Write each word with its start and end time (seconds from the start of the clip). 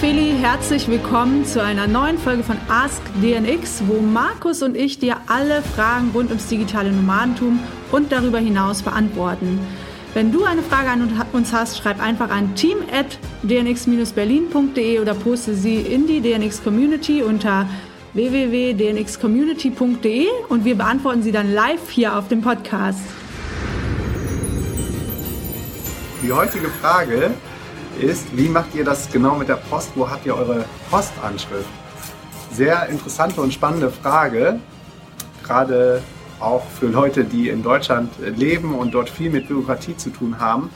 Feli, 0.00 0.34
herzlich 0.38 0.88
willkommen 0.88 1.44
zu 1.46 1.62
einer 1.62 1.86
neuen 1.86 2.18
Folge 2.18 2.42
von 2.42 2.58
Ask 2.68 3.00
DNX, 3.22 3.82
wo 3.86 4.02
Markus 4.02 4.62
und 4.62 4.76
ich 4.76 4.98
dir 4.98 5.16
alle 5.26 5.62
Fragen 5.62 6.10
rund 6.12 6.28
ums 6.28 6.48
digitale 6.48 6.92
Nomadentum 6.92 7.60
und 7.92 8.12
darüber 8.12 8.38
hinaus 8.38 8.82
beantworten. 8.82 9.58
Wenn 10.12 10.32
du 10.32 10.44
eine 10.44 10.62
Frage 10.62 10.90
an 10.90 11.10
uns 11.32 11.54
hast, 11.54 11.78
schreib 11.78 12.02
einfach 12.02 12.28
an 12.30 12.54
team@dnx-berlin.de 12.54 15.00
oder 15.00 15.14
poste 15.14 15.54
sie 15.54 15.76
in 15.76 16.06
die 16.06 16.20
DNX 16.20 16.62
Community 16.62 17.22
unter 17.22 17.66
www.dnxcommunity.de 18.12 20.26
und 20.50 20.66
wir 20.66 20.76
beantworten 20.76 21.22
sie 21.22 21.32
dann 21.32 21.54
live 21.54 21.88
hier 21.88 22.18
auf 22.18 22.28
dem 22.28 22.42
Podcast. 22.42 23.00
Die 26.22 26.32
heutige 26.32 26.68
Frage 26.68 27.30
ist, 28.00 28.36
wie 28.36 28.48
macht 28.48 28.74
ihr 28.74 28.84
das 28.84 29.10
genau 29.10 29.34
mit 29.34 29.48
der 29.48 29.56
Post? 29.56 29.92
Wo 29.94 30.08
habt 30.08 30.26
ihr 30.26 30.36
eure 30.36 30.64
Postanschrift? 30.90 31.68
Sehr 32.52 32.88
interessante 32.88 33.40
und 33.40 33.52
spannende 33.52 33.90
Frage, 33.90 34.60
gerade 35.42 36.02
auch 36.40 36.64
für 36.78 36.86
Leute, 36.86 37.24
die 37.24 37.48
in 37.48 37.62
Deutschland 37.62 38.10
leben 38.36 38.74
und 38.74 38.92
dort 38.94 39.08
viel 39.08 39.30
mit 39.30 39.48
Bürokratie 39.48 39.96
zu 39.96 40.10
tun 40.10 40.38
haben. 40.38 40.70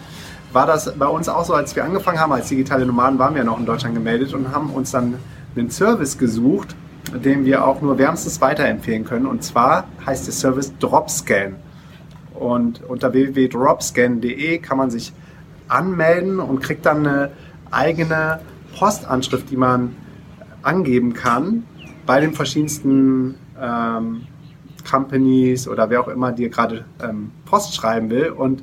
War 0.52 0.66
das 0.66 0.92
bei 0.98 1.06
uns 1.06 1.28
auch 1.28 1.44
so, 1.44 1.54
als 1.54 1.76
wir 1.76 1.84
angefangen 1.84 2.18
haben 2.18 2.32
als 2.32 2.48
digitale 2.48 2.84
Nomaden, 2.84 3.18
waren 3.18 3.34
wir 3.34 3.44
noch 3.44 3.58
in 3.58 3.66
Deutschland 3.66 3.94
gemeldet 3.94 4.34
und 4.34 4.52
haben 4.52 4.70
uns 4.70 4.90
dann 4.90 5.16
einen 5.56 5.70
Service 5.70 6.18
gesucht, 6.18 6.74
den 7.14 7.44
wir 7.44 7.64
auch 7.64 7.80
nur 7.80 7.98
wärmstens 7.98 8.40
weiterempfehlen 8.40 9.04
können. 9.04 9.26
Und 9.26 9.44
zwar 9.44 9.84
heißt 10.04 10.26
der 10.26 10.34
Service 10.34 10.72
Dropscan. 10.78 11.56
Und 12.34 12.82
unter 12.88 13.12
www.dropscan.de 13.12 14.58
kann 14.58 14.78
man 14.78 14.90
sich 14.90 15.12
anmelden 15.70 16.40
und 16.40 16.60
kriegt 16.60 16.86
dann 16.86 17.06
eine 17.06 17.30
eigene 17.70 18.40
Postanschrift, 18.78 19.50
die 19.50 19.56
man 19.56 19.96
angeben 20.62 21.14
kann 21.14 21.64
bei 22.06 22.20
den 22.20 22.32
verschiedensten 22.32 23.36
ähm, 23.60 24.22
Companies 24.88 25.68
oder 25.68 25.90
wer 25.90 26.00
auch 26.00 26.08
immer 26.08 26.32
dir 26.32 26.48
gerade 26.48 26.84
ähm, 27.02 27.30
Post 27.44 27.74
schreiben 27.74 28.10
will. 28.10 28.30
Und 28.30 28.62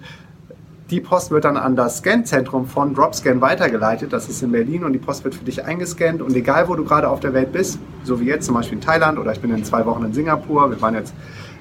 die 0.90 1.02
Post 1.02 1.32
wird 1.32 1.46
dann 1.46 1.58
an 1.58 1.76
das 1.76 1.98
Scanzentrum 1.98 2.66
von 2.66 2.94
Dropscan 2.94 3.42
weitergeleitet. 3.42 4.14
Das 4.14 4.30
ist 4.30 4.42
in 4.42 4.52
Berlin 4.52 4.84
und 4.84 4.94
die 4.94 5.00
Post 5.00 5.24
wird 5.24 5.36
für 5.36 5.44
dich 5.44 5.66
eingescannt. 5.66 6.22
Und 6.22 6.36
egal, 6.36 6.70
wo 6.70 6.76
du 6.76 6.84
gerade 6.86 7.10
auf 7.10 7.20
der 7.20 7.34
Welt 7.34 7.52
bist, 7.52 7.80
so 8.04 8.20
wie 8.20 8.26
jetzt 8.26 8.46
zum 8.46 8.56
Beispiel 8.56 8.78
in 8.78 8.84
Thailand 8.84 9.20
oder 9.20 9.32
ich 9.34 9.42
bin 9.42 9.52
in 9.52 9.64
zwei 9.66 9.86
Wochen 9.86 10.06
in 10.06 10.14
Singapur, 10.14 10.70
wir 10.70 10.82
waren 10.82 10.96
jetzt 10.96 11.14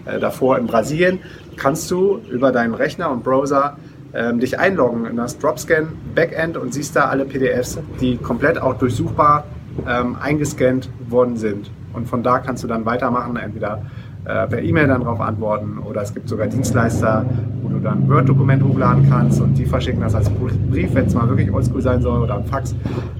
äh, 0.04 0.20
davor 0.20 0.58
in 0.58 0.66
Brasilien, 0.66 1.18
kannst 1.56 1.90
du 1.90 2.20
über 2.30 2.52
deinen 2.52 2.74
Rechner 2.74 3.10
und 3.10 3.24
Browser 3.24 3.76
ähm, 4.16 4.40
dich 4.40 4.58
einloggen 4.58 5.06
in 5.06 5.16
das 5.16 5.38
Dropscan 5.38 5.88
Backend 6.14 6.56
und 6.56 6.72
siehst 6.72 6.96
da 6.96 7.06
alle 7.06 7.24
PDFs, 7.24 7.78
die 8.00 8.16
komplett 8.16 8.58
auch 8.60 8.74
durchsuchbar 8.78 9.44
ähm, 9.86 10.16
eingescannt 10.20 10.88
worden 11.08 11.36
sind. 11.36 11.70
Und 11.92 12.08
von 12.08 12.22
da 12.22 12.38
kannst 12.38 12.64
du 12.64 12.68
dann 12.68 12.84
weitermachen, 12.86 13.36
entweder 13.36 13.82
äh, 14.24 14.46
per 14.46 14.60
E-Mail 14.60 14.88
dann 14.88 15.02
darauf 15.02 15.20
antworten 15.20 15.78
oder 15.78 16.02
es 16.02 16.12
gibt 16.12 16.28
sogar 16.28 16.46
Dienstleister, 16.46 17.24
wo 17.62 17.68
du 17.68 17.78
dann 17.78 18.08
Word-Dokument 18.08 18.62
hochladen 18.62 19.08
kannst 19.08 19.40
und 19.40 19.56
die 19.56 19.64
verschicken 19.64 20.00
das 20.00 20.14
als 20.14 20.28
Brief, 20.30 20.94
wenn 20.94 21.06
es 21.06 21.14
mal 21.14 21.28
wirklich 21.28 21.52
oldschool 21.52 21.82
sein 21.82 22.02
soll 22.02 22.22
oder 22.22 22.36
ein 22.36 22.44
Fax. 22.44 22.74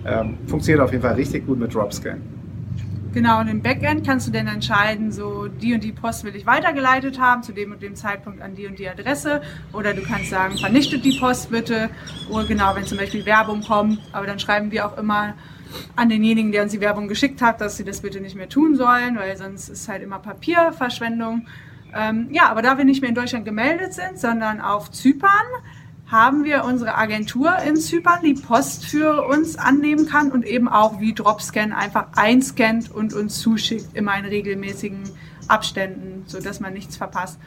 Ähm, 0.04 0.34
funktioniert 0.46 0.82
auf 0.82 0.92
jeden 0.92 1.02
Fall 1.02 1.14
richtig 1.14 1.46
gut 1.46 1.58
mit 1.58 1.74
Dropscan. 1.74 2.20
Genau, 3.16 3.40
und 3.40 3.48
im 3.48 3.62
Backend 3.62 4.06
kannst 4.06 4.28
du 4.28 4.30
dann 4.30 4.46
entscheiden, 4.46 5.10
so 5.10 5.48
die 5.48 5.72
und 5.72 5.82
die 5.82 5.92
Post 5.92 6.24
will 6.24 6.36
ich 6.36 6.44
weitergeleitet 6.44 7.18
haben, 7.18 7.42
zu 7.42 7.52
dem 7.52 7.72
und 7.72 7.80
dem 7.80 7.96
Zeitpunkt 7.96 8.42
an 8.42 8.54
die 8.54 8.66
und 8.66 8.78
die 8.78 8.86
Adresse. 8.86 9.40
Oder 9.72 9.94
du 9.94 10.02
kannst 10.02 10.28
sagen, 10.28 10.58
vernichtet 10.58 11.02
die 11.02 11.18
Post 11.18 11.50
bitte. 11.50 11.88
Oder 12.28 12.44
genau, 12.44 12.76
wenn 12.76 12.84
zum 12.84 12.98
Beispiel 12.98 13.24
Werbung 13.24 13.62
kommt. 13.62 14.00
Aber 14.12 14.26
dann 14.26 14.38
schreiben 14.38 14.70
wir 14.70 14.84
auch 14.84 14.98
immer 14.98 15.32
an 15.96 16.10
denjenigen, 16.10 16.52
der 16.52 16.64
uns 16.64 16.72
die 16.72 16.80
Werbung 16.82 17.08
geschickt 17.08 17.40
hat, 17.40 17.62
dass 17.62 17.78
sie 17.78 17.84
das 17.84 18.02
bitte 18.02 18.20
nicht 18.20 18.36
mehr 18.36 18.50
tun 18.50 18.76
sollen, 18.76 19.16
weil 19.16 19.34
sonst 19.38 19.70
ist 19.70 19.88
halt 19.88 20.02
immer 20.02 20.18
Papierverschwendung. 20.18 21.46
Ähm, 21.94 22.28
ja, 22.32 22.50
aber 22.50 22.60
da 22.60 22.76
wir 22.76 22.84
nicht 22.84 23.00
mehr 23.00 23.08
in 23.08 23.14
Deutschland 23.14 23.46
gemeldet 23.46 23.94
sind, 23.94 24.18
sondern 24.18 24.60
auf 24.60 24.90
Zypern, 24.90 25.30
haben 26.10 26.44
wir 26.44 26.64
unsere 26.64 26.94
Agentur 26.96 27.58
in 27.66 27.76
Zypern, 27.76 28.20
die 28.22 28.34
Post 28.34 28.84
für 28.84 29.26
uns 29.26 29.56
annehmen 29.56 30.06
kann 30.06 30.30
und 30.30 30.46
eben 30.46 30.68
auch 30.68 31.00
wie 31.00 31.12
Dropscan 31.12 31.72
einfach 31.72 32.08
einscannt 32.14 32.92
und 32.92 33.12
uns 33.12 33.40
zuschickt, 33.40 33.96
immer 33.96 34.16
in 34.16 34.24
regelmäßigen 34.24 35.02
Abständen, 35.48 36.24
so 36.26 36.40
dass 36.40 36.60
man 36.60 36.72
nichts 36.72 36.96
verpasst. 36.96 37.38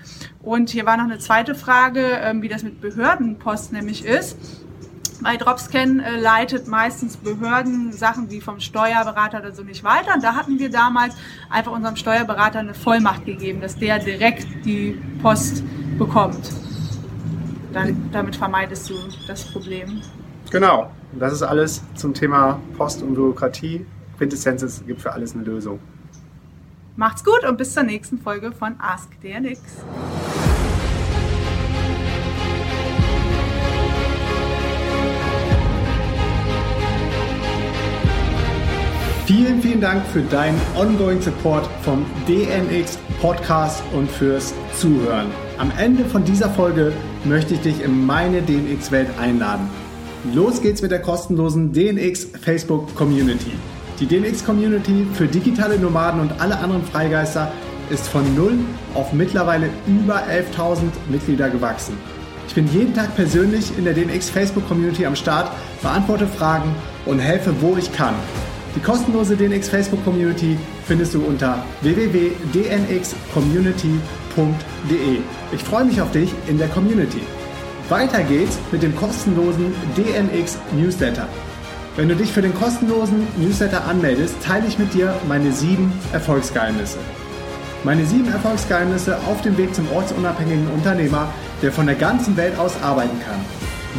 Und 0.42 0.70
hier 0.70 0.86
war 0.86 0.98
noch 0.98 1.06
eine 1.06 1.20
zweite 1.20 1.56
Frage, 1.56 2.20
ähm, 2.22 2.42
wie 2.42 2.50
das 2.50 2.64
mit 2.64 2.82
Behördenpost 2.82 3.72
nämlich 3.72 4.04
ist. 4.04 4.38
Bei 5.22 5.36
Dropscan 5.36 6.00
äh, 6.00 6.18
leitet 6.18 6.68
meistens 6.68 7.18
Behörden 7.18 7.92
Sachen 7.94 8.30
wie 8.30 8.42
vom 8.42 8.60
Steuerberater 8.60 9.40
oder 9.40 9.54
so 9.54 9.64
nicht 9.64 9.84
weiter. 9.84 10.18
Da 10.22 10.36
hatten 10.36 10.60
wir 10.60 10.70
damals 10.70 11.16
einfach 11.50 11.72
unserem 11.72 11.96
Steuerberater 11.96 12.60
eine 12.60 12.74
Vollmacht 12.74 13.26
gegeben, 13.26 13.62
dass 13.62 13.78
der 13.78 14.00
direkt 14.00 14.48
die 14.66 15.02
Post 15.22 15.64
bekommt 15.98 16.50
dann, 17.74 18.10
damit 18.12 18.36
vermeidest 18.36 18.90
du 18.90 18.96
das 19.28 19.46
Problem. 19.52 20.02
Genau, 20.52 20.92
das 21.14 21.34
ist 21.34 21.44
alles 21.44 21.84
zum 21.96 22.14
Thema 22.14 22.60
Post 22.78 23.04
und 23.04 23.14
Bürokratie. 23.14 23.86
Quintessenz 24.18 24.62
es 24.62 24.86
gibt 24.86 25.02
für 25.02 25.14
alles 25.14 25.34
eine 25.34 25.44
Lösung. 25.44 25.80
Macht's 26.96 27.24
gut 27.24 27.46
und 27.48 27.58
bis 27.58 27.74
zur 27.74 27.84
nächsten 27.84 28.18
Folge 28.20 28.52
von 28.52 28.76
Ask 28.80 29.10
DNX. 29.22 29.62
Vielen, 39.26 39.62
vielen 39.62 39.80
Dank 39.80 40.06
für 40.08 40.24
deinen 40.24 40.60
ongoing 40.76 41.22
Support 41.22 41.70
vom 41.84 42.04
DNX 42.28 42.98
Podcast 43.22 43.84
und 43.94 44.10
fürs 44.10 44.56
Zuhören. 44.74 45.28
Am 45.60 45.74
Ende 45.78 46.06
von 46.06 46.24
dieser 46.24 46.50
Folge 46.50 46.94
möchte 47.26 47.54
ich 47.56 47.60
dich 47.60 47.84
in 47.84 48.06
meine 48.06 48.42
DNX-Welt 48.42 49.10
einladen. 49.20 49.68
Los 50.34 50.62
geht's 50.62 50.82
mit 50.82 50.90
der 50.92 51.02
kostenlosen 51.02 51.74
DNX 51.74 52.28
Facebook 52.42 52.96
Community. 52.96 53.52
Die 54.00 54.06
DNX 54.06 54.46
Community 54.46 55.06
für 55.16 55.28
digitale 55.28 55.78
Nomaden 55.78 56.22
und 56.22 56.40
alle 56.40 56.58
anderen 56.60 56.86
Freigeister 56.86 57.52
ist 57.90 58.08
von 58.08 58.24
null 58.36 58.54
auf 58.94 59.12
mittlerweile 59.12 59.68
über 59.86 60.24
11.000 60.30 60.84
Mitglieder 61.10 61.50
gewachsen. 61.50 61.98
Ich 62.48 62.56
bin 62.56 62.66
jeden 62.72 62.94
Tag 62.94 63.14
persönlich 63.18 63.78
in 63.78 63.84
der 63.84 63.94
DNX 63.94 64.30
Facebook 64.30 64.66
Community 64.70 65.06
am 65.06 65.18
Start, 65.18 65.52
beantworte 65.82 66.28
Fragen 66.28 66.74
und 67.06 67.20
helfe, 67.20 67.54
wo 67.60 67.76
ich 67.76 67.92
kann. 67.92 68.16
Die 68.78 68.80
kostenlose 68.80 69.36
DNX 69.36 69.68
Facebook 69.68 70.06
Community 70.06 70.58
findest 70.86 71.16
du 71.16 71.22
unter 71.22 71.66
www.dnxcommunity.de. 74.36 75.20
Ich 75.52 75.64
freue 75.64 75.86
mich 75.86 76.02
auf 76.02 76.12
dich 76.12 76.34
in 76.48 76.58
der 76.58 76.68
Community. 76.70 77.22
Weiter 77.90 78.24
geht's 78.24 78.58
mit 78.72 78.84
dem 78.84 78.96
kostenlosen 78.96 79.74
DNX 79.98 80.58
Newsletter. 80.74 81.28
Wenn 81.96 82.08
du 82.08 82.16
dich 82.16 82.32
für 82.32 82.42
den 82.42 82.54
kostenlosen 82.54 83.28
Newsletter 83.38 83.84
anmeldest, 83.86 84.36
teile 84.44 84.68
ich 84.68 84.78
mit 84.78 84.94
dir 84.94 85.14
meine 85.28 85.52
sieben 85.52 85.92
Erfolgsgeheimnisse. 86.14 87.00
Meine 87.84 88.06
sieben 88.06 88.32
Erfolgsgeheimnisse 88.32 89.18
auf 89.26 89.42
dem 89.42 89.58
Weg 89.58 89.74
zum 89.74 89.90
ortsunabhängigen 89.92 90.70
Unternehmer, 90.72 91.34
der 91.62 91.72
von 91.72 91.88
der 91.88 91.96
ganzen 91.96 92.38
Welt 92.38 92.58
aus 92.60 92.74
arbeiten 92.84 93.20
kann. 93.26 93.40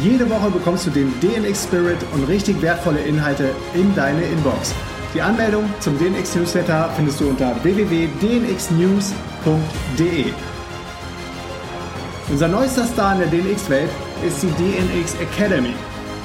Jede 0.01 0.29
Woche 0.29 0.49
bekommst 0.51 0.87
du 0.87 0.89
den 0.91 1.13
DNX 1.19 1.65
Spirit 1.65 1.97
und 2.13 2.23
richtig 2.29 2.61
wertvolle 2.61 2.99
Inhalte 2.99 3.49
in 3.73 3.93
deine 3.93 4.23
Inbox. 4.23 4.73
Die 5.13 5.21
Anmeldung 5.21 5.65
zum 5.81 5.99
DNX 5.99 6.35
Newsletter 6.35 6.89
findest 6.95 7.19
du 7.19 7.27
unter 7.29 7.53
www.dnxnews.de. 7.63 10.25
Unser 12.29 12.47
neuester 12.47 12.85
Star 12.85 13.13
in 13.13 13.19
der 13.19 13.27
DNX-Welt 13.29 13.89
ist 14.25 14.41
die 14.41 14.47
DNX 14.47 15.15
Academy. 15.15 15.73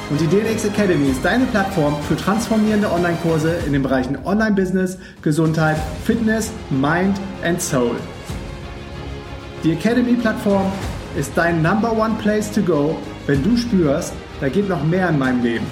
Und 0.09 0.21
die 0.21 0.29
DNX 0.29 0.67
Academy 0.67 1.11
ist 1.11 1.25
deine 1.25 1.47
Plattform 1.47 1.97
für 2.09 2.17
transformierende 2.17 2.89
Online-Kurse 2.93 3.57
in 3.67 3.73
den 3.73 3.83
Bereichen 3.83 4.17
Online-Business, 4.25 4.99
Gesundheit, 5.21 5.79
Fitness, 6.05 6.53
Mind 6.71 7.19
and 7.43 7.61
Soul. 7.61 7.97
Die 9.65 9.73
Academy-Plattform 9.73 10.71
ist 11.19 11.33
dein 11.35 11.61
Number 11.61 11.91
One 11.93 12.15
Place 12.23 12.53
to 12.53 12.63
Go 12.63 12.97
wenn 13.27 13.43
du 13.43 13.57
spürst, 13.57 14.13
da 14.41 14.49
geht 14.49 14.69
noch 14.69 14.85
mehr 14.85 15.09
in 15.09 15.19
meinem 15.19 15.43
Leben. 15.43 15.67